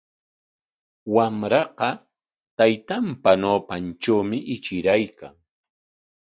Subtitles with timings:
[1.13, 1.89] Wamraqa
[2.57, 5.33] taytanpa ñawpantrawmi ichiraykan.